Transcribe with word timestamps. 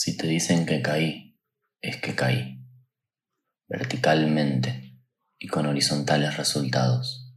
Si 0.00 0.16
te 0.16 0.28
dicen 0.28 0.64
que 0.64 0.80
caí, 0.80 1.36
es 1.80 1.96
que 1.96 2.14
caí, 2.14 2.64
verticalmente 3.66 4.96
y 5.40 5.48
con 5.48 5.66
horizontales 5.66 6.36
resultados. 6.36 7.34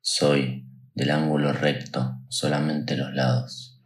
Soy 0.00 0.66
del 0.94 1.10
ángulo 1.10 1.52
recto 1.52 2.22
solamente 2.30 2.96
los 2.96 3.12
lados. 3.12 3.84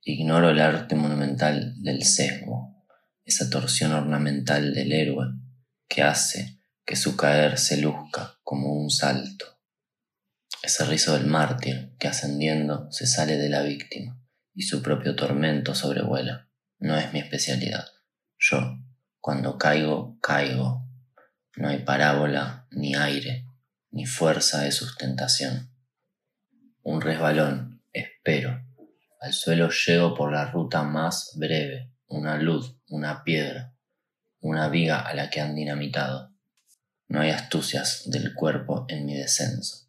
Ignoro 0.00 0.50
el 0.50 0.60
arte 0.60 0.96
monumental 0.96 1.80
del 1.80 2.02
sesgo, 2.02 2.74
esa 3.24 3.48
torsión 3.48 3.92
ornamental 3.92 4.74
del 4.74 4.90
héroe 4.90 5.26
que 5.86 6.02
hace 6.02 6.58
que 6.84 6.96
su 6.96 7.16
caer 7.16 7.56
se 7.56 7.76
luzca 7.76 8.40
como 8.42 8.72
un 8.72 8.90
salto. 8.90 9.44
Ese 10.60 10.86
rizo 10.86 11.16
del 11.16 11.28
mártir 11.28 11.94
que 12.00 12.08
ascendiendo 12.08 12.90
se 12.90 13.06
sale 13.06 13.36
de 13.36 13.48
la 13.48 13.62
víctima 13.62 14.21
y 14.54 14.62
su 14.62 14.82
propio 14.82 15.16
tormento 15.16 15.74
sobrevuela. 15.74 16.48
No 16.78 16.96
es 16.96 17.12
mi 17.12 17.20
especialidad. 17.20 17.86
Yo, 18.38 18.78
cuando 19.20 19.56
caigo, 19.56 20.18
caigo. 20.20 20.88
No 21.56 21.68
hay 21.68 21.78
parábola, 21.78 22.66
ni 22.70 22.94
aire, 22.94 23.46
ni 23.90 24.06
fuerza 24.06 24.62
de 24.62 24.72
sustentación. 24.72 25.70
Un 26.82 27.00
resbalón, 27.00 27.84
espero. 27.92 28.66
Al 29.20 29.32
suelo 29.32 29.70
llego 29.70 30.14
por 30.14 30.32
la 30.32 30.50
ruta 30.50 30.82
más 30.82 31.32
breve, 31.36 31.92
una 32.06 32.36
luz, 32.36 32.76
una 32.88 33.22
piedra, 33.22 33.76
una 34.40 34.68
viga 34.68 35.00
a 35.00 35.14
la 35.14 35.30
que 35.30 35.40
han 35.40 35.54
dinamitado. 35.54 36.34
No 37.06 37.20
hay 37.20 37.30
astucias 37.30 38.10
del 38.10 38.34
cuerpo 38.34 38.86
en 38.88 39.06
mi 39.06 39.14
descenso. 39.14 39.88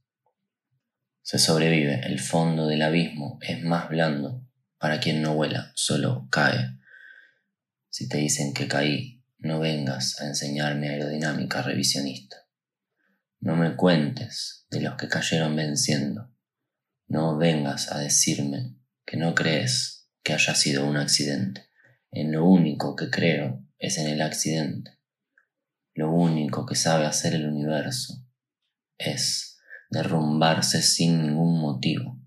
Se 1.21 1.40
sobrevive, 1.40 2.02
el 2.05 2.20
fondo 2.20 2.68
del 2.68 2.82
abismo 2.82 3.40
es 3.41 3.63
más 3.63 3.90
blando 3.90 4.43
para 4.84 5.00
quien 5.00 5.22
no 5.22 5.34
vuela, 5.34 5.72
solo 5.76 6.28
cae. 6.30 6.78
Si 7.90 8.10
te 8.10 8.18
dicen 8.18 8.54
que 8.54 8.68
caí, 8.68 9.24
no 9.38 9.62
vengas 9.62 10.20
a 10.20 10.27
enseñarme 10.27 10.90
aerodinámica 10.90 11.62
revisionista. 11.62 12.49
No 13.40 13.55
me 13.55 13.77
cuentes 13.77 14.66
de 14.70 14.82
los 14.82 14.96
que 14.96 15.07
cayeron 15.07 15.55
venciendo. 15.55 16.35
No 17.07 17.38
vengas 17.38 17.94
a 17.94 17.99
decirme 17.99 18.76
que 19.05 19.16
no 19.16 19.34
crees 19.34 20.10
que 20.22 20.34
haya 20.34 20.54
sido 20.54 20.85
un 20.85 20.98
accidente. 20.98 21.70
En 22.12 22.34
lo 22.34 22.46
único 22.46 22.98
que 22.98 23.10
creo 23.10 23.66
es 23.77 23.98
en 23.98 24.07
el 24.07 24.22
accidente. 24.22 25.00
Lo 25.94 26.12
único 26.12 26.66
que 26.66 26.76
sabe 26.76 27.05
hacer 27.05 27.35
el 27.35 27.48
universo 27.48 28.27
es 28.98 29.60
derrumbarse 29.90 30.82
sin 30.82 31.22
ningún 31.22 31.62
motivo 31.62 32.20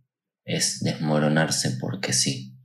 es 0.46 0.80
desmoronarse 0.80 1.72
porque 1.72 2.12
sí. 2.12 2.55